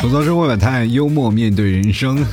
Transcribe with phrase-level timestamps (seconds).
[0.00, 2.24] 吐槽生活百态，幽默面对人生。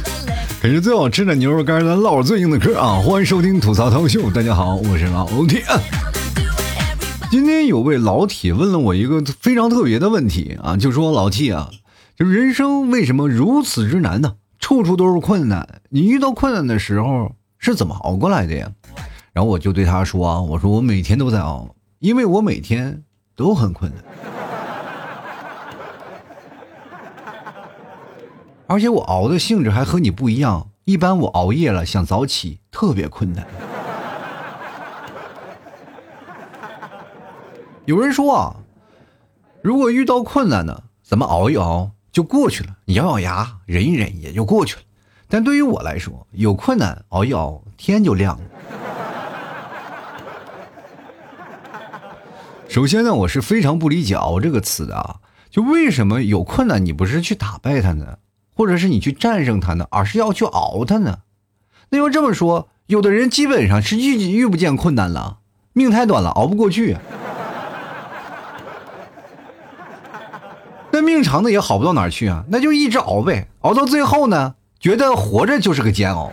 [0.61, 3.01] 啃着最好吃的牛肉干，咱唠最硬的嗑啊！
[3.03, 5.65] 欢迎收听吐槽涛秀，大家好，我是老铁。
[7.29, 11.69] 今天有位老铁问了我一个非常特别的问题啊，就说老 T 啊，
[12.15, 14.35] 就是人生为什么如此之难呢？
[14.59, 18.71] 处处都是困难，你遇到困难的时候是怎么熬过来的呀？
[19.33, 23.03] 然后我就对他说啊，我说我每天都在熬，因为我每天
[23.35, 24.01] 都很困难。
[28.67, 33.47] 而且我熬的性质还和你不一样，一般我熬夜了想早起特别困难。
[37.85, 38.57] 有人说啊，
[39.61, 44.81] 如果遇到困难呢，咱们熬一熬就过去了，你咬咬牙忍一忍也就过去了。
[45.29, 48.43] 但对于我来说，有困难熬一熬天就亮了。
[52.67, 58.17] 首先呢，我是非常不理解“熬”这个词的啊，就为什么有困难你不是去打败它呢？
[58.57, 61.19] 或者是你去战胜它呢，而是要去熬它呢？
[61.89, 65.37] 那要这么说，有的人基本上是遇遇不见困难了，
[65.73, 66.97] 命太短了，熬不过去。
[70.91, 76.31] 那命长的也好不到哪去啊，那就一直熬呗，熬到最后呢，觉得活着就是个煎熬。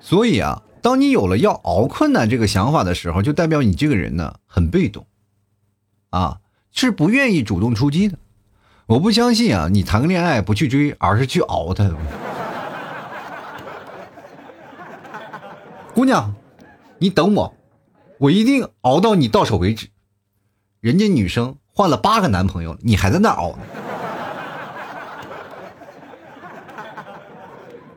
[0.00, 5.04] 所以啊，当你有了要熬困难这个想法的时候，就代表你这个人呢很被动，
[6.08, 6.38] 啊。
[6.72, 8.18] 是不愿意主动出击的，
[8.86, 9.68] 我不相信啊！
[9.70, 11.90] 你谈个恋爱不去追，而是去熬他。
[15.94, 16.34] 姑娘，
[16.98, 17.54] 你等我，
[18.18, 19.88] 我一定熬到你到手为止。
[20.80, 23.58] 人家女生换了八个男朋友，你还在那熬呢？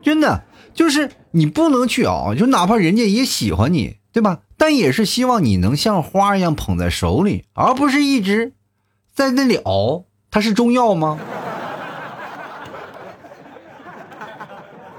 [0.02, 4.40] 真的，就是你不能去熬，就哪怕人家也喜欢你，对吧？
[4.58, 8.52] 但也是希望你能像花一样捧在手里，而不是一直。
[9.16, 11.18] 在那里熬，它是中药吗？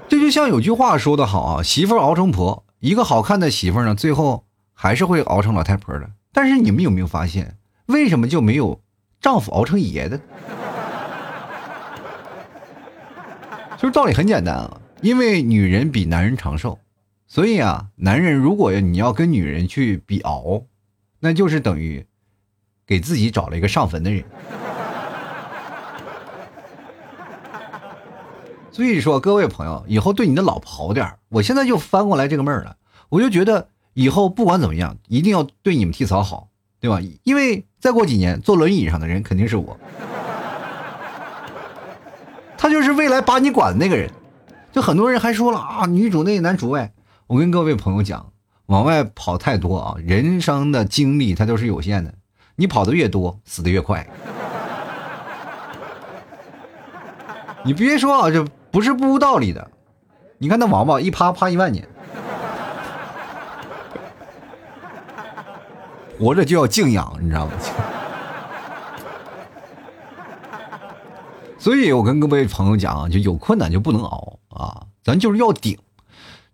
[0.08, 4.44] 这就像有句话说的好啊，媳妇熬成婆，一个好看的媳妇呢，最后
[4.74, 6.10] 还是会熬成老太婆的。
[6.32, 8.80] 但是你们有没有发现，为什么就没有
[9.20, 10.20] 丈夫熬成爷的？
[13.76, 16.80] 其实道理很简单啊，因为女人比男人长寿，
[17.28, 20.64] 所以啊，男人如果你要跟女人去比熬，
[21.20, 22.04] 那就是等于。
[22.88, 24.24] 给自己找了一个上坟的人，
[28.72, 32.76] 所以说各位朋友，以后对你的老婆好点我现在就翻过来这个闷儿了，
[33.10, 36.48] 我就觉得以后不管怎么样，一定要对你们替嫂好，
[36.80, 36.98] 对吧？
[37.24, 39.78] 因为再过几年坐轮椅上的人肯定是我，
[42.56, 44.10] 他就是未来把你管的那个人。
[44.72, 46.92] 就很多人还说了啊，女主内男主外。
[47.26, 48.32] 我跟各位朋友讲，
[48.66, 52.14] 往外跑太多啊，人生的精力它都是有限的。
[52.60, 54.04] 你跑的越多，死的越快。
[57.62, 59.70] 你别说啊，这不是不无道理的。
[60.38, 61.86] 你看那王八一趴趴一万年，
[66.18, 67.52] 活着就要静养，你知道吗？
[71.60, 75.78] 所以我跟各位朋友讲啊，就有困难就不能熬啊，咱就是要顶。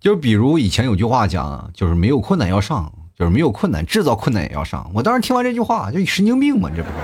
[0.00, 2.92] 就比如以前有句话讲，就是没有困难要上。
[3.16, 4.90] 就是没有困难，制造困难也要上。
[4.94, 6.94] 我当时听完这句话，就神经病嘛，这不是？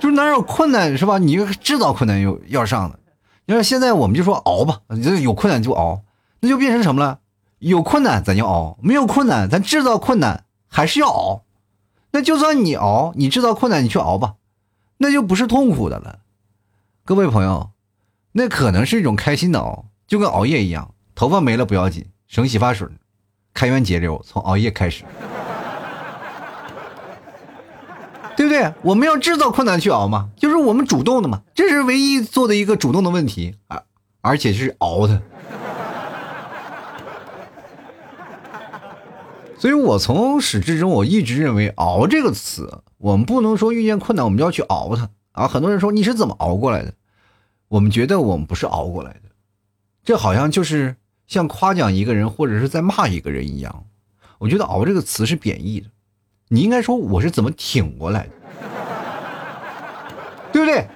[0.00, 1.18] 就是哪有困难是吧？
[1.18, 2.98] 你制造困难又要上的。
[3.44, 6.02] 你说现在我们就说熬吧，这有困难就熬，
[6.40, 7.18] 那就变成什么了？
[7.58, 11.42] 有困难咱就熬，没有困难咱制造困难还是要熬。
[12.12, 14.36] 那就算你熬，你制造困难你去熬吧，
[14.98, 16.20] 那就不是痛苦的了。
[17.04, 17.70] 各位朋友，
[18.32, 22.86] 那可能是一种开心的熬，就跟熬夜一样，头发没了不要紧，省洗发水。
[23.52, 25.02] 开源节流，从熬夜开始，
[28.36, 28.72] 对不对？
[28.82, 33.82] 我们要制造困难去熬嘛，就是我们主动的嘛，这是唯一做的一个主动的问题啊，
[34.20, 35.20] 而且是熬的。
[39.58, 45.48] 所以我从始至终，我一直认为“熬”这个词，我们不能说遇见困难我们就要去熬它啊。
[45.48, 46.94] 很多人说你是怎么熬过来的？
[47.66, 49.22] 我们觉得我们不是熬过来的，
[50.04, 50.94] 这好像就是。
[51.30, 53.84] 像夸奖一个人或者是在骂一个人一样，
[54.38, 55.86] 我觉得“熬”这个词是贬义的。
[56.48, 58.30] 你应该说我是怎么挺过来的，
[60.52, 60.88] 对不对？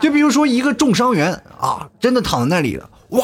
[0.00, 3.22] 就比如说一个重伤员啊，真的躺在那里了，哇，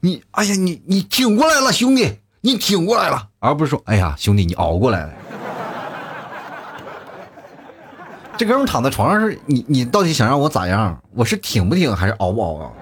[0.00, 5.12] 你哎呀，你你挺过来了，兄弟，你挺过来了，而不是说哎呀，兄弟，你熬过来了。
[8.36, 11.00] 这哥们躺在床上是你你到底想让我咋样？
[11.14, 12.72] 我是挺不挺还是熬不熬啊？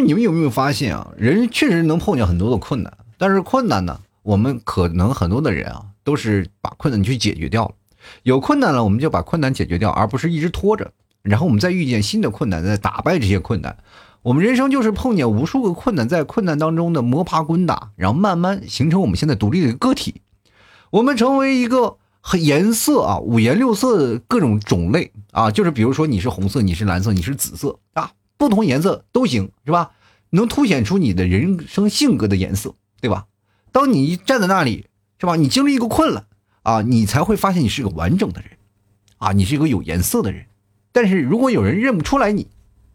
[0.00, 1.12] 你们有没有发现啊？
[1.16, 7.74] 人确实能碰见很多的困难，但是困难呢，我们可能很多的人啊，都是把困难去解决掉了。
[8.22, 10.92] 有困难了，我们就把困难解决掉，而不是一直拖着。
[11.22, 13.76] 然后我们再遇见新的困难，再打败这些困难。
[14.22, 20.22] 我们人生就是碰见无数个困难，在困难当中的摸爬滚打，然后慢慢形成我们现在独立的个体。
[20.90, 29.90] 我们成为一个很颜色啊，五颜六色的各种种类啊，就是比如说你是红色，你是蓝色，你是紫色啊，不同颜色都行，是吧？
[30.30, 33.26] 能凸显出你的人生性格的颜色，对吧？
[33.70, 34.86] 当你站在那里，
[35.18, 35.36] 是吧？
[35.36, 36.24] 你经历一个困了
[36.62, 38.52] 啊，你才会发现你是个完整的人，
[39.18, 40.46] 啊，你是一个有颜色的人。
[40.90, 42.48] 但是如果有人认不出来你，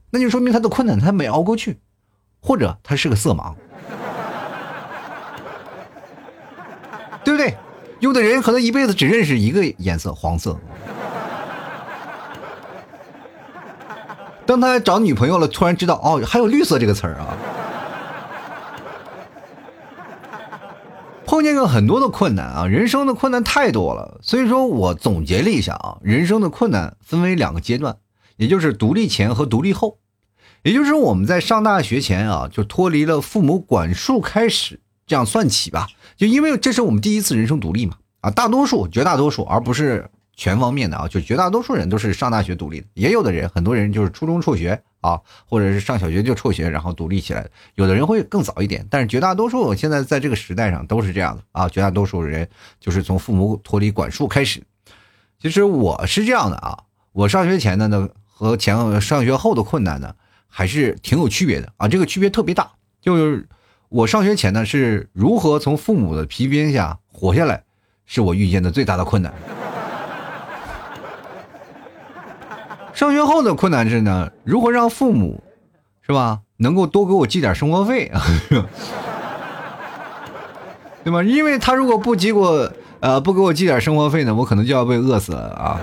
[0.09, 1.77] 那就说明他的困难他没熬过去，
[2.39, 3.53] 或者他是个色盲，
[7.23, 7.55] 对不对？
[7.99, 10.59] 有的人可能一辈子只认识一个颜色，黄色。
[14.45, 17.35] 当他找女朋友了，突然知道哦，还有绿色这个词儿啊。
[21.25, 27.97] 碰见过很多的困难啊，人生的困难太多了，所以说我总结了一下啊，人生的困难分为两个阶段，
[28.37, 29.97] 也就是独立前和独立后，
[30.61, 40.11] 也就是我们在上大学前啊，就脱离了父母管束开始，这样算起吧，就因为这是我们第一次人生独立嘛，啊，大多数绝大多数，而不是。
[40.35, 47.47] 全方面的啊，就绝大多数人都是上大学独立的，也有的人，很多人就是初中辍学啊，或者是上小学就辍学，然后独立起来。
[47.75, 52.47] 有的人会更早一点，但是绝大多数现在在这个时代上都是这样的啊，绝大多数人
[52.79, 54.61] 就是从父母脱离管束开始。
[55.39, 56.79] 其实我是这样的啊，
[57.13, 60.13] 我上学前的呢和前上学后的困难呢
[60.47, 62.71] 还是挺有区别的啊，这个区别特别大。
[62.99, 63.47] 就是
[63.87, 67.63] 我上学前呢是如何从父母的皮鞭下活下来，
[68.05, 69.33] 是我遇见的最大的困难。
[72.95, 75.43] 上学后的困难是呢，如何让父母，
[76.01, 78.21] 是吧，能够多给我寄点生活费啊，
[81.03, 81.21] 对吗？
[81.21, 82.71] 因为他如果不寄我，
[83.01, 85.81] 呃，不给我寄点生活费呢，我可能就要被饿死了啊。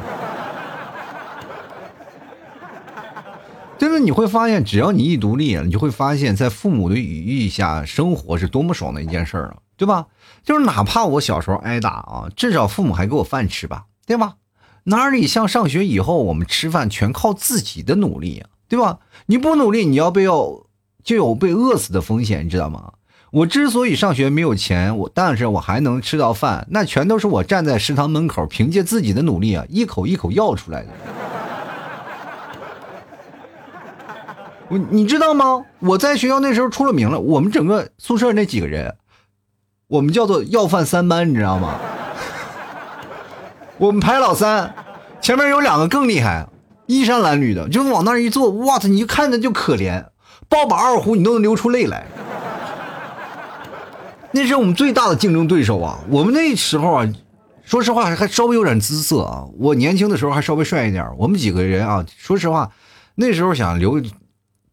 [3.76, 10.06] 真的，你会发现，只要你一独立，你就会发现，在父母的羽翼下生活是多么爽的一件事儿啊，对吧？
[10.42, 14.36] 就是哪怕我小时候挨打啊，至少父母还给我饭吃吧，对吧？
[14.84, 18.98] 哪里像上学以后，我们吃饭全靠自己的努力呀，对吧？
[19.26, 20.64] 你不努力，你要被要
[21.04, 22.94] 就有被饿死的风险，你知道吗？
[23.30, 30.88] 我之所以上学没有钱，我但是我还能吃到饭，那全都是我站在食堂门口，凭借自己的努力啊，一口一口要出来的。
[34.68, 35.64] 我你知道吗？
[35.78, 38.96] 我在学校那时候出了名了，我们整个宿舍那几个人，
[39.86, 41.78] 我们叫做要饭三班，你知道吗？
[43.78, 44.74] 我们排老三，
[45.20, 46.46] 前面有两个更厉害，
[46.86, 50.04] 衣衫褴褛的，就往那儿一坐，哇塞，你一看着就可怜，
[50.48, 52.06] 抱把二胡你都能流出泪来。
[54.32, 55.98] 那是我们最大的竞争对手啊！
[56.08, 57.12] 我们那时候啊，
[57.64, 59.44] 说实话还稍微有点姿色啊。
[59.58, 61.06] 我年轻的时候还稍微帅一点。
[61.18, 62.70] 我们几个人啊，说实话，
[63.14, 64.00] 那时候想留，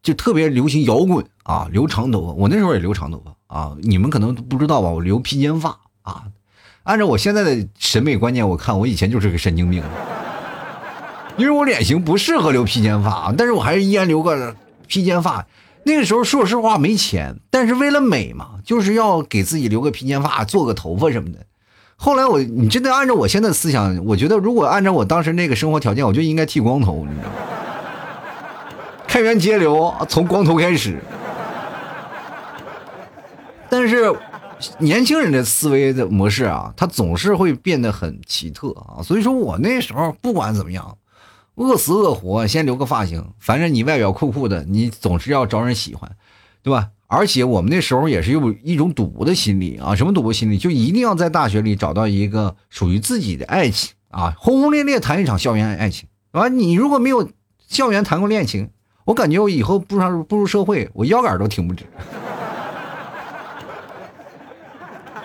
[0.02, 2.32] 就特别流行摇滚啊，留长头发。
[2.32, 4.88] 我那时候也留长头发啊，你们可能不知道吧？
[4.88, 6.24] 我留披肩发啊。
[6.90, 9.80] 按照我现在的审美观念，我看我以前就是个神经病，
[11.36, 14.56] 因为我脸型不适合留披肩发，但是我还是依然留个
[14.88, 15.46] 披肩发。
[15.84, 21.38] 那个时候说实话没钱，但是为了美嘛，就是要给自己留个披肩发，做个头发什么的。
[21.94, 27.34] 后来我，你真的按照我现在思想，我觉得如果按照我当时那个生活条件，我就应该剃光头，你知道吗？
[29.06, 30.98] 开源节流，从光头开始。
[33.68, 34.12] 但是。
[34.78, 39.02] 年轻人的思维的模式啊，他总是会变得很奇特啊。
[39.02, 40.96] 所以说我那时候不管怎么样，
[41.54, 46.10] 饿死饿活，先留个发型，反正你外表酷酷的，你总是要招人喜欢，
[46.62, 46.90] 对吧？
[47.06, 50.58] 而且我们那时候也是有一种赌博的心理啊，什么赌博心理？
[50.58, 56.48] 就一定要在大学里找到一个属于自己的爱情啊，轰轰烈烈谈一场校园爱情啊。
[56.48, 57.28] 你如果没有
[57.66, 58.70] 校园谈过恋情，
[59.06, 61.84] 我感觉我以后步上步入社会，我腰杆都挺不直。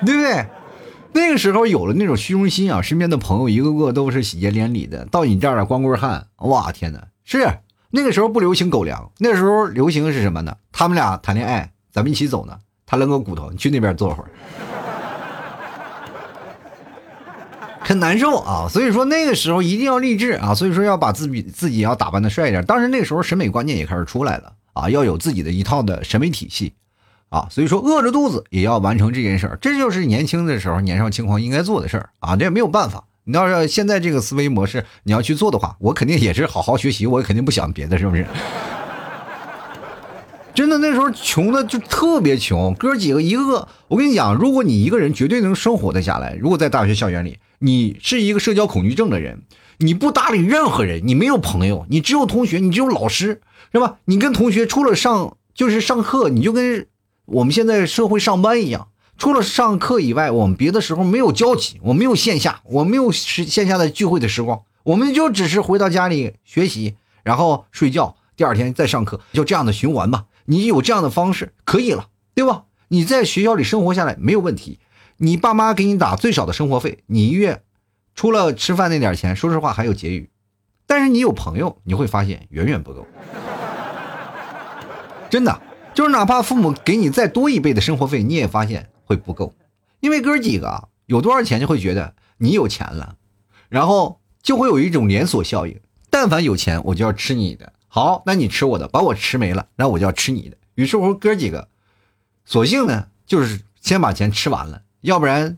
[0.06, 0.46] 对不对？
[1.14, 7.08] 那个时候有了那种虚荣心啊，身边的朋友一个个都是喜结连理的，到你这儿了光棍汉，哇天哪！
[7.24, 7.48] 是
[7.90, 10.58] 那个时候不流行狗粮，那时候流行是什么呢？
[10.74, 12.58] 他们俩谈恋爱，咱们一起走呢。
[12.86, 14.30] 他扔个骨头，你去那边坐会儿，
[17.80, 18.68] 很难受啊。
[18.70, 22.64] 所以说那个时候一定要励志啊，所以说要把自己自己要打扮的帅一点。
[22.66, 26.74] 当时那个时候审美观念也开始出来了啊，要有自己的一套的审美体系。
[27.36, 32.38] 啊，所以说饿着肚子也要完成这件事儿，这就是年轻的时候年少轻狂应该做的事儿啊！
[32.38, 38.26] 这也没有办法，你要是现在这个思维模式你要去做的话，我肯定也是好好学习，我也肯定不想别的，是不是？
[40.56, 49.42] 真的那时候穷的就特别穷，哥几个一个个，我跟你讲，如果你一个人绝对能生活的下来，如果在大学校园里，你是一个社交恐惧症的人，
[49.80, 53.42] 你不搭理任何人，你没有朋友，你只有同学，你只有老师，
[53.74, 53.98] 是吧？
[54.06, 56.88] 你跟同学除了上就是上课，你就跟
[57.26, 70.26] 我们现在社会上班一样，除了上课以外，我们别的时候没有交集，我没有线下，我没有时线下的聚会的时光，我们就只是回到家里学习，然后睡觉，第二天再上课，就这样的循环吧。
[70.46, 72.66] 你有这样的方式可以了，对吧？
[72.90, 74.80] 你在学校里生活下来没有问题，
[75.18, 77.64] 你爸妈给你打最少的生活费，你一月
[78.14, 80.30] 除了吃饭那点钱，说实话还有结余。
[80.86, 83.08] 但是你有朋友，你会发现远远不够，
[85.32, 85.60] 真的
[85.96, 89.56] 就是哪怕父母给你再多一倍的生活费，你也发现会不够，
[90.02, 93.16] 因为哥几个有多少钱就会觉得你有钱了，
[93.70, 97.72] 然后就会有一种连锁效应，但凡有钱我就要吃你的。
[97.88, 100.58] 好，那你吃我的，把我吃没了，那我就要吃你的。
[100.76, 101.70] 于是乎，哥几个，
[102.44, 105.58] 索性呢，就是先把钱吃完了，要不然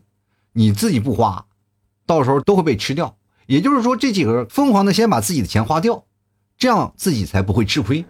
[0.52, 1.46] 你自己不花，
[2.06, 3.16] 到时候都会被吃掉。
[3.46, 6.04] 也就是说，这几个人疯狂的先把自己的钱花掉，
[6.56, 8.04] 这样自己才不会吃亏。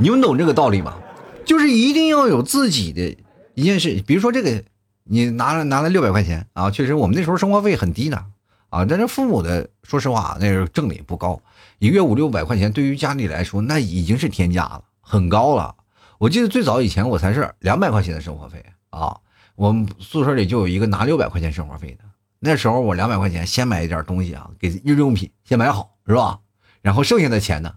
[0.00, 0.96] 你们懂这个道理吗？
[1.44, 3.14] 就是一定要有自己的
[3.52, 4.64] 一件事，比如说这个，
[5.04, 8.24] 你拿了拿了六百块钱啊，确实我们那时候生活费很低的。
[8.70, 11.38] 啊，但是父母的，说实话，那时候挣的也不高，
[11.80, 15.74] 一个月五六百块钱，对于家里来说，那已经是天价了，很高了。
[16.18, 19.18] 我记得最早以前，我才是两百块钱的生活费啊，
[19.56, 22.04] 我们宿舍里就有一个拿六百块钱生活费的。
[22.38, 26.38] 那时候我两百块钱先买一点东西啊，给日用品先买好，是吧？
[26.80, 27.74] 然后剩下的钱呢，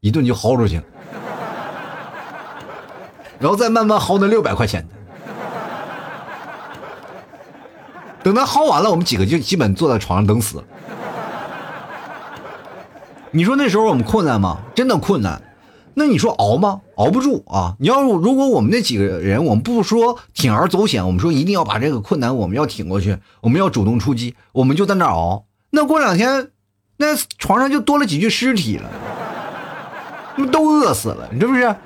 [0.00, 0.84] 一顿就薅出去了，
[3.38, 4.94] 然后再慢慢薅那六百块钱的。
[8.22, 10.64] 等他薅完了，我们几个就基本坐在床上等死了。
[13.30, 14.58] 你说那时候我们困难吗？
[14.74, 15.42] 真的困难。
[15.96, 16.80] 那你说熬吗？
[16.96, 17.76] 熬不住啊！
[17.78, 25.44] 你要如果我们那几个人，我们不说铤而走险，我们说一定要把这个困难我们要挺过去，我们要主动出击，我们就在那熬。
[25.70, 26.50] 那过两天，
[26.96, 28.90] 那床上就多了几具尸体了，
[30.50, 31.76] 都饿死了，是不是？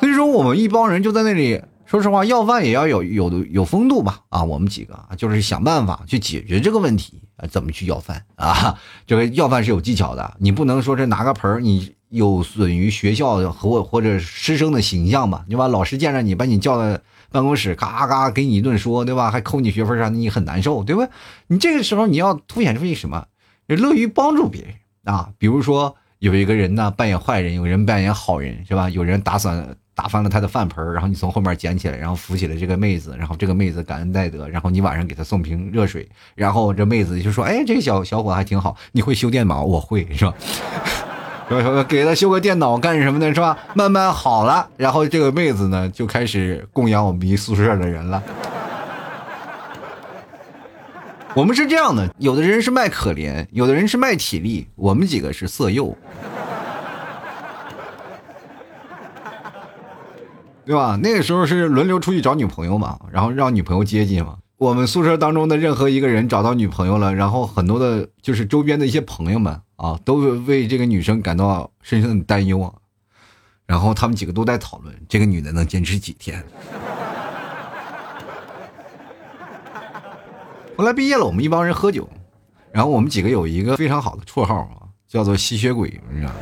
[0.00, 1.62] 所以说我们一帮人就在那里。
[1.86, 4.18] 说实话，要饭也要有有有风度吧？
[4.30, 8.76] 啊，我们几个就是想办法去解决这个问题啊，怎么去要饭啊？
[9.06, 15.44] 这个要饭是有技巧的，你不能说是拿个盆儿，你有损于学校和或者师生的形象吧？
[15.48, 15.68] 对吧？
[15.68, 17.00] 老师见着你，把你叫到
[17.30, 19.30] 办公室，嘎嘎给你一顿说，对吧？
[19.30, 21.06] 还扣你学分啥的，你很难受，对吧？
[21.46, 23.26] 你这个时候你要凸显出一什么？
[23.68, 24.74] 乐于帮助别人
[25.04, 28.90] 啊，比如说有一个人呢扮演坏人，有人扮演好人，是吧？
[28.90, 29.76] 有人打伞。
[29.96, 39.64] 打翻了他的饭盆然后你从后面捡起来，然后扶起了这个妹子，然后这个妹子感恩戴德，然后你晚上给她送瓶热水，然后这妹子就说：“哎，这个小小伙还挺好，你会修电脑？
[39.64, 40.34] 我会，是吧？
[41.88, 43.56] 给他修个电脑干什么呢，是吧？
[43.72, 48.22] 慢慢好了，然后这个妹子呢就开始供养我们一宿舍的人了。
[51.34, 55.96] 我们是这样的，有的人是卖可怜，有的人是卖体力，我们几个是色诱。”
[60.66, 60.98] 对吧？
[61.00, 64.38] 那个时候是轮流出去找女朋友嘛，然后让女朋友接济嘛。
[64.58, 72.72] 我们宿舍当中的任何一个人找到女朋友了，然后很多的，就是周边的一些朋友们啊，都为这个女生感到深深的担忧啊。
[73.64, 76.44] 然后他们几个都在讨论这个女的能坚持几天。
[80.76, 82.08] 后来毕业了，我们一帮人喝酒，
[82.72, 86.38] 然后我们几个有一个非常好的绰号啊，叫做吸血鬼，你知道吗？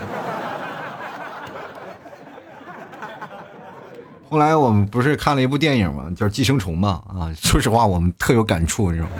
[4.34, 6.10] 后来我们不是看了一部电影吗？
[6.16, 7.00] 叫《寄生虫》嘛。
[7.06, 9.12] 啊，说实话，我们特有感触，你知道吗？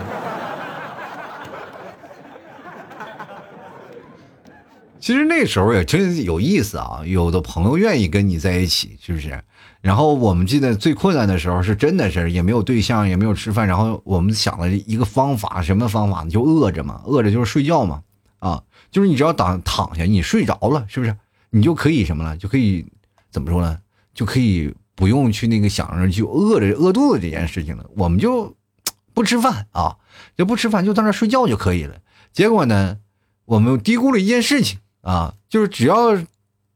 [4.99, 9.40] 其实那时候也真有意思啊，有的朋友愿意跟你在一起，是不是？
[9.80, 16.30] 然后我们记得最困难的时候，是真的是也没有对象，也没有吃饭，然后我们想了一个方法，什么方法呢？
[16.30, 18.02] 就饿着嘛，饿着就是睡觉嘛。
[18.40, 21.16] 啊，就是你只要躺躺下，你睡着了，是不是？
[21.50, 22.37] 你就可以什么了？
[22.37, 22.85] 就可以
[23.30, 23.78] 怎么说呢？
[24.12, 24.75] 就可以。
[24.95, 28.55] 不用去那个想着去饿着饿肚子这件事情了，我们就
[29.13, 29.97] 不吃饭啊，
[30.37, 31.97] 就不吃饭，就在那睡觉就可以了。
[32.33, 32.99] 结果呢，
[33.45, 36.19] 我们低估了一件事情啊，就是只要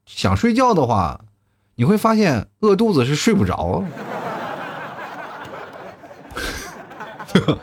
[0.07, 1.21] 想睡觉的话，
[1.77, 3.85] 你会发现饿肚子是睡不着。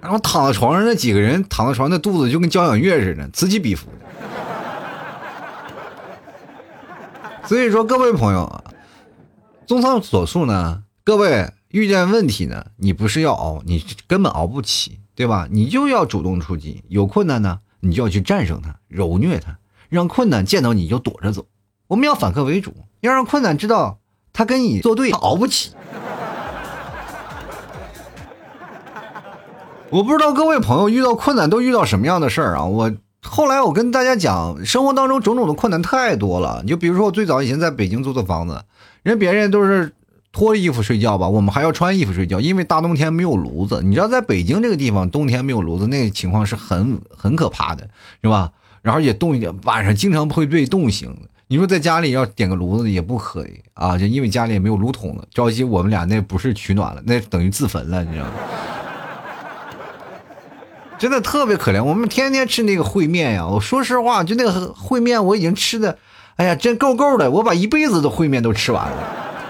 [0.00, 3.88] 然后躺在床上那几个人躺在床上，那肚子就跟交响乐似的，此起彼伏。
[7.44, 8.64] 所以说，各位朋友啊。
[9.66, 15.48] 综上所述呢，各位遇见问题呢，你不是要熬，你根本熬不起，对吧？
[15.50, 21.46] 你就要主动出击，有困难呢，你就要去战胜它，揉虐它，让困难见到你就躲着走。
[21.86, 23.98] 我们要反客为主，要让困难知道
[24.32, 25.70] 他跟你作对，熬不起。
[29.90, 32.64] 我不知道各位朋友遇到困难都遇到什么样的事儿啊？
[32.64, 36.60] 我后来我跟大家讲，生活当中种种的困难太多了。
[36.64, 38.62] 你就比如说我最早以前在北京租的房子，
[39.02, 39.92] 人别人都是
[40.32, 43.80] 脱衣服睡觉吧，我们还要穿衣服睡觉，因为大冬天没有炉子。
[43.82, 47.88] 你知道在北京这个地方，冬天没有炉子，那个情况是很很可怕的，
[48.22, 48.50] 是吧？
[48.82, 51.16] 然后也冻一点，晚上经常会被冻醒。
[51.46, 58.32] 你说在家里要点个炉子也不可以啊，就因为家里也没有炉筒了，着急我们俩那不是取暖了，那等于自焚了，你知道吗？
[61.02, 63.44] 真的特别可怜，我们天天吃那个烩面呀。
[63.44, 65.98] 我说实话，就那个烩面，我已经吃的，
[66.36, 67.28] 哎呀，真够够的。
[67.28, 68.96] 我把一辈子的烩面都吃完了。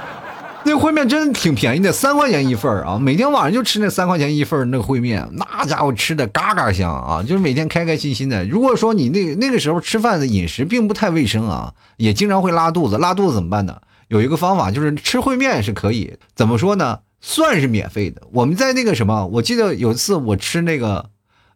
[0.64, 2.98] 那烩面真的挺便宜的，三块钱一份啊。
[2.98, 8.46] 每天晚上就吃那三块钱一份那个烩面，那家伙吃的嘎嘎香啊，就是每天开开心心的。
[8.46, 13.76] 如果说你那那个时候吃饭的饮食并不太卫生啊，也经常会拉肚子，拉肚子怎么办呢？
[14.08, 17.00] 有一个方法就是吃烩面是可以，怎么说呢？
[17.20, 18.22] 算是免费的。
[18.32, 21.10] 我们在那个什么，我记得有一次我吃那个。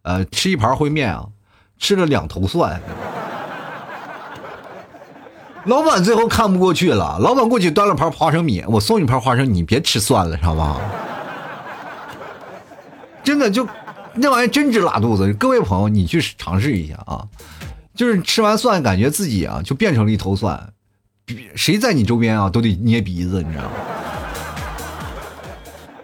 [0.07, 1.27] 呃，吃一盘烩面啊，
[1.81, 2.81] 吃了两头蒜。
[5.65, 10.81] 老板最后看不过去了，老板过去端了盘花生米，我送你盘花生，你别吃蒜了，知道吗？
[13.25, 13.67] 真的就
[14.15, 15.33] 那玩意真直拉肚子。
[15.33, 17.27] 各位朋友，你去尝试一下啊，
[17.97, 20.69] 就是吃完蒜，感觉自己啊就变成了一头蒜，
[21.57, 23.71] 谁在你周边啊都得捏鼻子，你知道吗？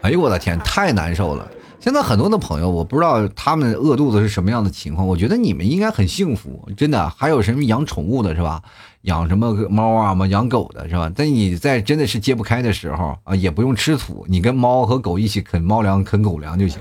[0.01, 1.49] 哎呦我的天，太难受了。
[1.83, 5.05] 现在很多的朋友，我不知道他们饿肚子是什么样的情况。
[5.05, 7.11] 我觉得你们应该很幸福，真的。
[7.11, 8.62] 还有什么养宠物的，是吧？
[9.01, 11.11] 养什么猫啊嘛，养狗的是吧？
[11.12, 16.79] 但你在真的是揭不开的时候啊，也不用吃土，你跟猫和狗一起啃猫粮、啃狗粮就行，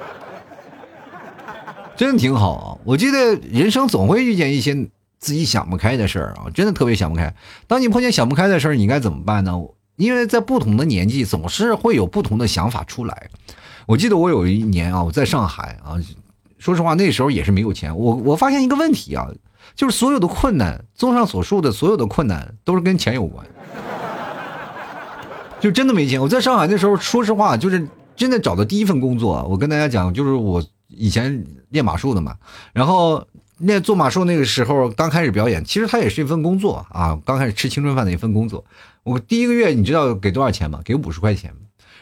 [1.96, 2.76] 真挺好啊。
[2.84, 4.74] 我记得人生总会遇见一些
[5.18, 7.34] 自己想不开的事儿啊，真的特别想不开。
[7.66, 9.58] 当你碰见想不开的事儿，你应该怎么办呢？
[10.00, 13.28] 因为在不同的年纪，总是会有不同的想法出来。
[13.86, 16.00] 我记得我有一年啊，我在上海啊，
[16.58, 17.94] 说实话那时候也是没有钱。
[17.94, 19.28] 我我发现一个问题啊，
[19.76, 23.46] 就是所有的困难，综上所述的所有的困难都是跟钱有关，
[25.60, 26.18] 就真的没钱。
[26.18, 29.46] 我在上海那时候，说实话，就是真的找的第一份工作。
[29.50, 32.36] 我跟大家讲，就是我以前练马术的嘛，
[32.72, 33.26] 然后。
[33.60, 38.64] 那做马术那个时候刚开始表演，其实它也是一份工作啊，刚开始吃青春饭的一份工作。
[39.02, 40.80] 我第一个月你知道给多少钱吗？
[40.84, 41.52] 给五十块钱。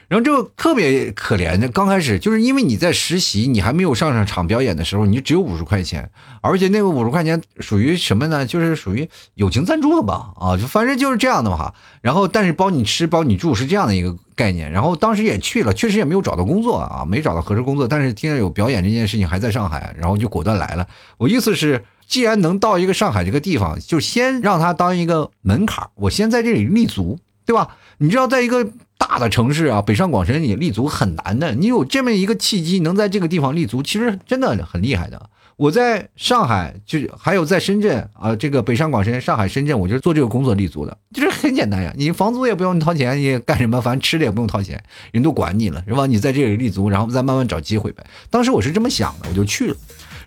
[0.08, 8.46] 然后就特别可怜的，刚开始就是因为你在实习，你还没有上上场表演的时候，你只有五十块钱，而且那个五十块钱属于什么呢？
[8.46, 10.32] 就是属于友情赞助的吧？
[10.40, 11.74] 啊，就反正就是这样的嘛。
[12.00, 14.70] 然后但是包你吃包你住是这样的一个概念。
[14.70, 17.88] 然后当时也去了，确实也没有找到工作啊，没找到合适工作。
[17.88, 20.86] 但是听到有表演这件事情还在上海，然后就果断来了。
[21.16, 27.76] 我意思是，既然能到一个上海这个地方，就先让他当一个门槛，我先在这里立足，对吧？
[27.98, 28.68] 你知道，在一个。
[29.00, 31.54] 大的城市啊，北上广深你立足很难的。
[31.54, 35.30] 你有这么一个契机，能在这个地方立足，其实真的很厉害的。
[35.58, 41.92] 我在上海，就还有在深圳啊，这个北上广深、上海、深圳，我就是做这个工作立足的，就是很简单呀。
[41.96, 43.80] 你房租也不用你掏钱，你干什么？
[43.80, 46.06] 反正吃的也不用掏钱，人都管你了，是吧？
[46.06, 48.06] 你在这里立足，然后再慢慢找机会呗。
[48.30, 49.76] 当时我是这么想的，我就去了，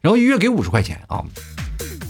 [0.02, 1.24] 然后一月给五十块钱啊。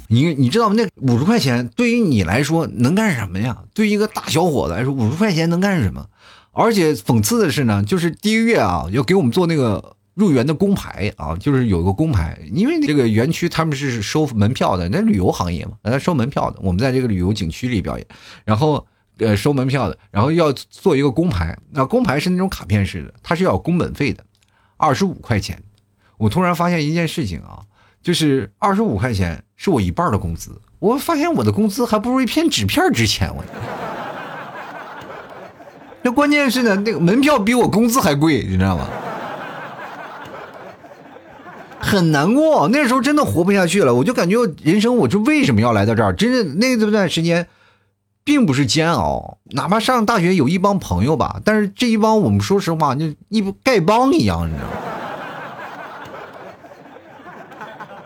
[0.07, 0.75] 你你知道吗？
[0.75, 3.59] 那五十块钱对于你来说能干什么呀？
[3.75, 6.07] 对于一个大小伙子来说，五十块钱能干什么？
[6.53, 16.59] 而且讽刺的是呢，就是第一个月啊，要给我们做那个入园的工牌啊，就是有个工牌，因为这个园区他们是收门票的，那旅游行业嘛，那收门票的。
[16.61, 18.05] 我们在这个旅游景区里表演，
[18.45, 18.85] 然后
[19.17, 24.23] 呃收门票的，然后要做一个工牌，那工牌是那种卡片式的，它是要工本费的，
[24.77, 25.59] 二十五块钱。
[26.17, 27.63] 我突然发现一件事情啊，
[28.03, 33.43] 就是二十五块钱是我一半的工资，我发现我的工资还不如一片纸片值钱，我。
[36.03, 38.87] 那关键是呢，那个门票比我工资还贵，你知道吗？
[41.91, 43.93] 很难过，那时候真的活不下去了。
[43.93, 46.13] 我就感觉人生，我就为什么要来到这儿？
[46.13, 47.47] 真的那段时间，
[48.23, 49.39] 并不是煎熬。
[49.51, 54.90] 哪怕上大学有一帮朋友吧，但是这一帮我们说实话，就一丐帮一样，你知道吗？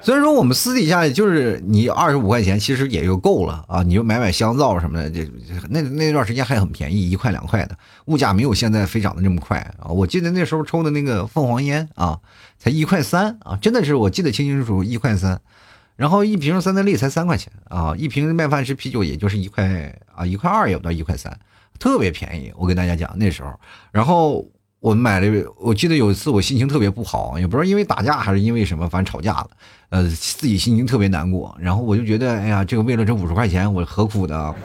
[0.06, 3.82] 虽然说我们私底下就是你二十五块钱，其实也就够了啊！
[3.82, 5.28] 你就买买香皂什么的，这
[5.68, 9.90] 那那段时间还很便宜，一块两块的，物价没有现在飞涨的这么快啊！
[9.90, 12.20] 我记得那时候抽的那个凤凰烟啊，
[12.60, 15.42] 才一块三啊，真的是我记得清清楚楚，一块三。
[15.96, 21.36] 然后一瓶三得利才三块钱啊，一瓶麦饭石啤酒也就是一块啊，一块二也不到一块三，
[21.80, 22.54] 特别便宜。
[22.56, 23.60] 我跟大家讲那时候，
[23.92, 24.46] 然后。
[24.86, 29.50] 我们买了，我记得有一次我心情特别不好，也不知道因为打架还是因为什么，反正吵架了，
[29.90, 31.58] 呃，自己心情特别难过。
[31.60, 34.56] 然后我就觉得，哎呀，这个为了这五十块钱，我何苦的？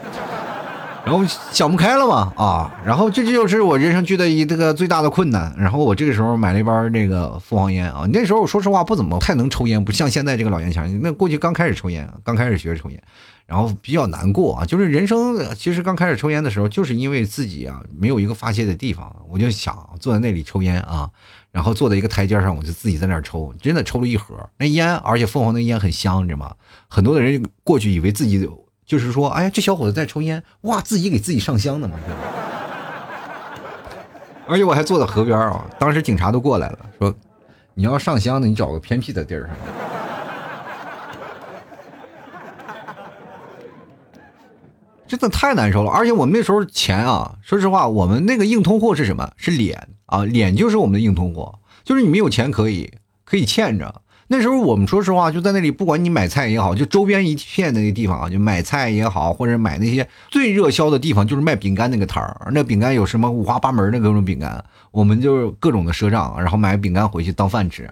[1.03, 5.53] 然后想不开了嘛，啊，然后这就是我人生遇到一这个最大的困难。
[5.57, 10.99] 然后我这个时候买了一包那个凤凰烟啊，那时候我说实话不怎么太能抽烟，不像现在这个老烟枪。
[11.01, 13.01] 那过去刚开始抽烟，刚开始学着抽烟。
[13.47, 21.09] 然后比较难过啊，就是人生其实刚开始抽烟的时候，就是因为自己啊没有一个发泄的地方，我就想坐在那里抽烟啊，
[21.51, 26.55] 然后坐在一个台阶上，我就自己在那抽，真的抽了一盒那烟，而且凤凰的烟很香，你知道吗？
[26.87, 28.47] 很多的人过去以为自己
[28.91, 31.97] 就是说，哎，这小伙子在抽烟，哇，自己给自己上香呢嘛。
[34.45, 37.15] 而且我还坐在河边啊，当时警察都过来了，说
[37.73, 39.55] 你要上香的，你找个偏僻的地儿上。
[45.07, 49.31] 真的太难受了，而且我们那时候钱啊，说实话，我们那个硬通货是什么？
[49.37, 52.91] 是脸啊，脸就是我们的硬通货，就是你没有钱可以
[53.23, 54.01] 可以欠着。
[54.31, 62.49] 那时候我们说实话，就在那里，不管你买菜也好，就周边一片的那个地方啊，就买菜也好，或者买那些最热销的地方，就是卖饼干那个摊儿。
[62.53, 67.91] 那饼干有什么五花八门的各种饼干，我们就各种的赊账，然后买饼干回去当饭吃，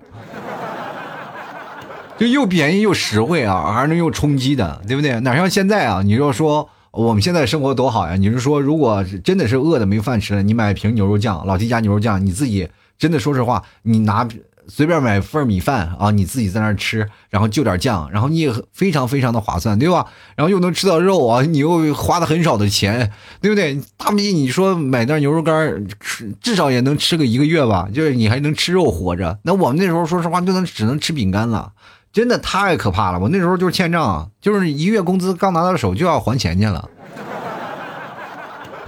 [2.17, 5.19] 就又便宜又实惠啊，还能又充饥的，对不对？
[5.19, 6.01] 哪像现在啊？
[6.01, 6.69] 你要说。
[6.91, 8.15] 我们现在生活多好呀！
[8.15, 14.27] 你是说，如果真的是饿的没饭吃了，你买瓶牛肉酱，老 T 家牛肉酱，你自己真的说实话，你拿
[14.69, 20.05] 随便买份米饭啊，你自己在那吃，然后就点酱，然后你也非常非常的划算，对吧？
[20.35, 23.81] 然后又能吃到肉啊，你又花的很少的钱，对不对？
[23.97, 29.39] 大不济你说买袋牛肉干，吃至少也能吃个一个月吧，就是你还能吃肉活着。
[29.43, 31.73] 那我们那时候说实话，就能只能吃饼干了。
[32.11, 33.19] 真的太可怕了！
[33.19, 36.89] 我那时候就是欠账，就是一月工资刚拿到手就要还钱去了。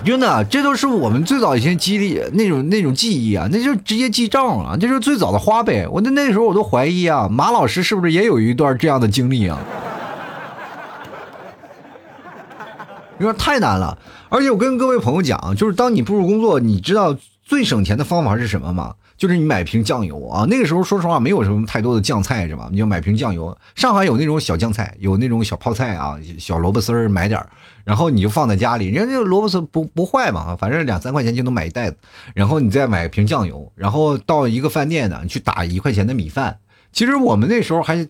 [0.03, 5.87] 真的，这都是我们最早以前记忆那种那种记忆啊，那就直接记账啊，这是最早的花呗。
[5.87, 9.59] 我那那时候我都怀疑啊，马老师是不是也有一段这样的经历啊？
[13.19, 13.97] 有点太难了，
[14.29, 18.95] 而且我跟各位朋友讲，就是当你步入工作，你知道最省钱的方法是什么吗？
[19.15, 22.67] 就是你买瓶酱油啊，那个时候说实话没有什么太多的酱菜是吧？
[22.71, 27.47] 你就买瓶酱油，上海有那种小酱菜，有那种小泡菜啊，小萝卜丝儿买点儿，
[27.83, 31.97] 然后你就放在家里，人家这萝卜丝不不坏嘛，反正两三块钱就能买一袋子，
[32.33, 36.59] 然后你再买瓶酱油，然后到一个饭店呢，你去打一块钱的米饭。
[36.91, 38.07] 其实我们那时候还，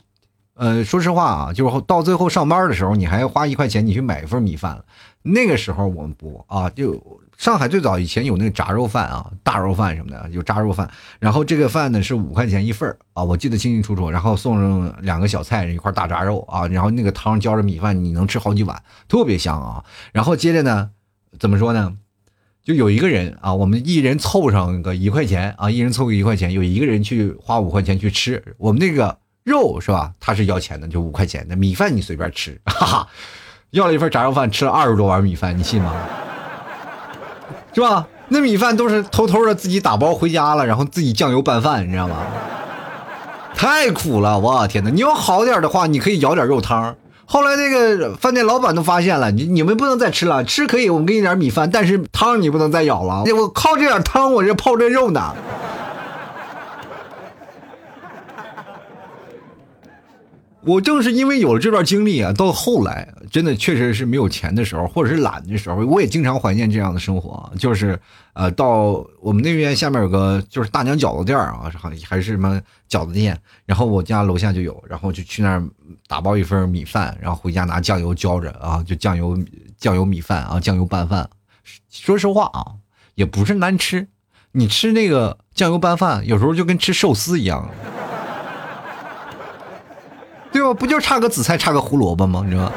[0.55, 4.84] 呃，说实话啊，就是到最后上班的时候，你还要花一块钱你去买一份米饭
[5.21, 7.01] 那个时候我们不啊，就。
[7.41, 10.88] 上海最早以前有那个炸肉饭啊，大肉饭什么的，有炸肉饭。
[11.19, 14.12] 然后这个饭呢是五块钱一份啊，我记得清清楚楚。
[14.12, 19.84] 然后送上两个小菜，一块大炸肉啊，然后那个汤浇着米饭，你能吃好几碗，特别香啊。
[20.13, 20.91] 然后接着呢，
[21.39, 21.97] 怎么说呢？
[22.63, 28.43] 就有一个人啊，我们一人凑上个一块钱啊，一人凑个一块钱，有一个人去花五块钱去吃。
[28.60, 30.13] 我们那个肉是吧？
[30.19, 33.08] 他是要钱的，就五块钱的米饭你随便吃，哈哈。
[33.71, 35.91] 要了一份炸肉饭，吃了二十多碗米饭，你信吗？
[37.73, 38.07] 是吧？
[38.29, 42.15] 那米饭都是偷偷的自己打包回家了，然后自己酱油拌饭，你知道吗？
[43.53, 44.89] 太苦了，我天哪！
[44.89, 46.95] 你要好点的话，你可以舀点肉汤。
[47.25, 53.23] 后来那个饭店老板都发现了，你你们不能再吃了，吃可以，我们给你点米饭，但是汤你不能再舀了。
[53.36, 55.34] 我靠这点汤，我这泡这肉呢。
[60.63, 67.52] 我正是因为有了这段经历啊，到后来真的确实是没有钱的时候，或者是懒的时候，我也经常怀念这样的生活。
[67.58, 68.00] 就是，
[68.34, 75.63] 呃，到我们那边下面有个就是大娘饺子店啊，还还是什么饺子店，然后我家楼下就有，然后就去那儿
[76.08, 79.38] 打包一份米饭，然后回家拿酱油浇着啊，就酱油
[79.78, 81.28] 酱油米饭啊，酱油拌饭。
[81.89, 82.65] 说实话啊，
[83.15, 84.08] 也不是难吃，
[84.52, 87.67] 你吃那个酱油拌饭，有时候就跟吃寿司一样。
[90.73, 92.41] 不就差个紫菜，差个胡萝卜吗？
[92.45, 92.71] 你知道吗？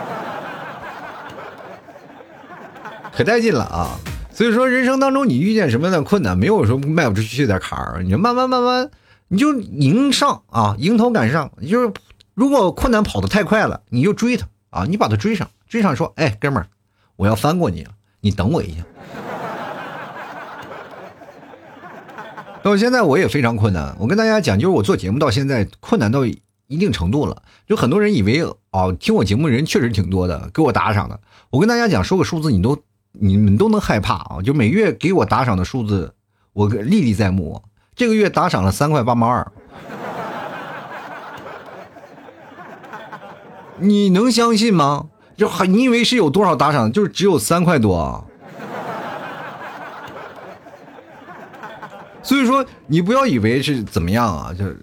[3.17, 3.97] 可带劲了啊！
[4.33, 8.91] 所以说，人生当中你遇见什么样的困难，没有说迈不出去的坎儿，你就慢慢慢慢，
[9.29, 11.53] 你就迎上啊，迎头赶上。
[11.63, 11.93] 就是
[12.35, 16.67] 如果困难跑得太快了，你就追他啊，你把他追上，追上说：“哎，哥们儿，
[17.15, 18.83] 我要翻过你了，你等我一下。”
[22.65, 23.95] 到现在我也非常困难。
[24.01, 26.23] 我跟大家讲，就是我做节目到现在困难到。
[26.67, 31.21] 一定程度了，就很多人以为哦，听我节目人确实挺多的，给我打赏的。
[31.51, 32.79] 我跟大家讲，说个数字，你都
[33.13, 34.43] 你们都能害怕啊！
[34.43, 36.15] 就每月给我打赏的数字，
[36.53, 37.63] 我历历在目。
[37.95, 39.53] 这个月打赏了三块八毛二，
[43.79, 45.09] 你能相信吗？
[45.37, 46.91] 就你以为是有多少打赏？
[46.91, 48.27] 就是只有三块多。
[52.23, 54.83] 所以说，你不要以为是怎么样啊，就是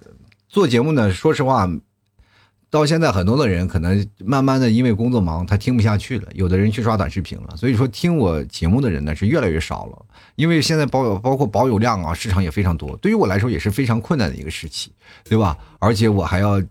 [0.52, 1.10] 做节目呢。
[1.14, 1.66] 说实话，
[2.70, 6.28] 到现在很多的人可能慢慢的因为工作忙，他听不下去了。
[6.34, 10.06] 有的人去刷短视频了，所以说听我节目的人呢是越来越少了。
[10.36, 14.92] 因为现在保有包括保有量啊，市场也非常多，对于我来说也是非常困难的一个时期，
[15.24, 15.58] 对吧？
[15.80, 16.62] 而且我还要，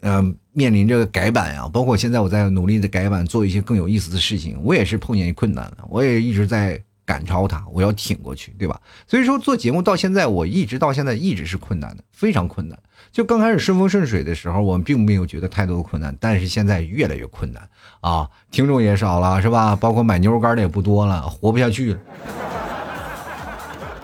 [0.00, 6.82] 嗯，面临着改版呀，包括现在我在努力的改版，做一些更有意思的事情，我也是碰见困难了，我也一直在。
[7.04, 8.80] 赶超他，我要挺过去，对吧？
[9.08, 12.78] 所以说做节目到现在，我一直到现在一直是困难的，非常困难。
[13.12, 17.68] 就刚开始顺风顺水的时候，我们并没有觉得太多的困难，但是现在越来越困难
[18.00, 18.26] 啊！
[18.50, 19.76] 听众也少了，是吧？
[19.76, 22.00] 包括买牛肉干的也不多了，活不下去了。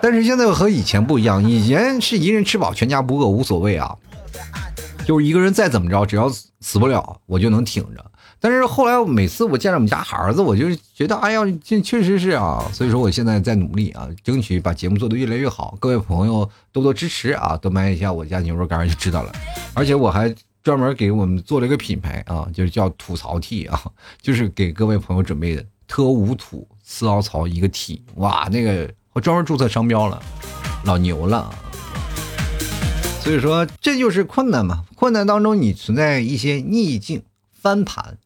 [0.01, 3.97] 但是现在和以前不一样，以前是一人吃饱全家不饿，无所谓啊，
[5.07, 6.29] 就是一个人再怎么着，只要
[6.61, 8.05] 死不了，我就能挺着。
[8.41, 12.65] 但是后来，每次我见着我们家孩子，我就觉得，哎呀，这确实是啊。
[12.73, 15.77] 所以说，我现在在努力啊，争取把节目做得越来越好。
[15.81, 19.33] 各位朋友多多支持啊，多买一下我家牛肉干就知道了。
[19.75, 23.83] 而且我还专门给我们做了一个品牌啊，就是叫吐槽 T 啊，
[24.23, 30.23] 就是给各位朋友准备的特无土四凹槽一个 T，哇，那个我专门注册商标了，
[30.85, 31.53] 老牛了。
[33.21, 37.23] 所以说，这就是困难嘛，困难当中你存在一些逆境
[37.53, 38.17] 翻盘。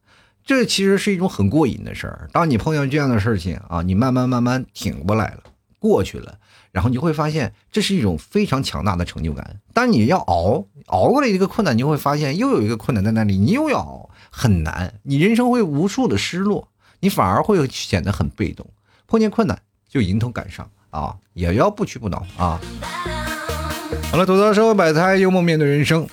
[0.45, 2.27] 这其实是一种很过瘾的事儿。
[2.31, 5.43] 当你碰见这样的事情啊，你慢慢慢慢挺过来了，
[5.79, 6.37] 过去了，
[6.71, 9.59] 然后你会发现这是一种非常强大的成就感。
[9.73, 14.93] 当你要熬熬过了一个困难，你会发现又有一个困难在那里，你又要熬，很难。
[15.03, 16.67] 你人生会无数的失落，
[16.99, 18.67] 你反而会显得很被动。
[19.07, 22.59] 碰见困难就迎头赶上啊，也要不屈不挠啊。
[24.11, 26.07] 好了，吐槽社会百态，幽默面对人生。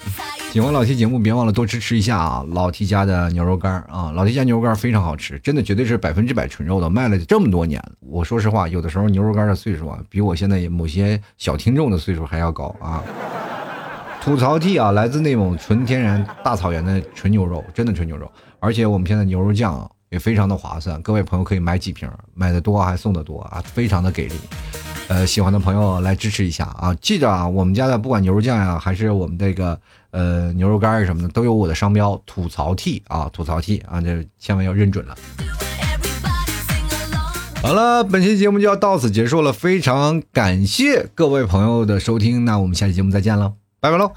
[0.50, 2.44] 喜欢老 T 节目，别忘了多支持一下啊！
[2.48, 7.80] 老 T 家的牛肉干啊，老 T 家牛肉干非常好吃，真的绝对是百分之百纯肉的，卖了这么多年。
[8.00, 13.00] 我说实话，有的时候牛肉干的岁数啊，比我现在某些小听众的岁数还要高啊。
[14.20, 24.34] 吐槽 T 啊，来自内蒙纯天然大草原的纯牛肉，真的纯牛肉，而且我们现在牛肉酱也非常的划算，各位朋友可以买几瓶，买的多还送的多啊，非常的给力。
[25.06, 26.94] 呃，喜欢的朋友来支持一下啊！
[27.00, 29.76] 记着啊，我们家的不管牛肉酱呀，还是我们这个
[30.10, 35.16] 呃牛肉干什么的，都有我的商标“吐槽 T” 啊，吐槽 T 啊，这千万要认准了。
[37.62, 44.12] 好了，本期节目就要到此结束了，非常感谢各位朋友的收听，那我们下期节目再见了，拜拜喽。